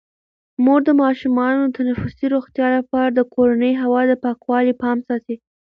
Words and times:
مور 0.63 0.79
د 0.87 0.89
ماشومانو 1.03 1.59
د 1.67 1.71
تنفسي 1.79 2.25
روغتیا 2.35 2.67
لپاره 2.77 3.09
د 3.11 3.19
کورني 3.33 3.73
هوا 3.81 4.01
د 4.07 4.11
پاکوالي 4.23 4.73
پام 4.81 4.97
ساتي. 5.07 5.35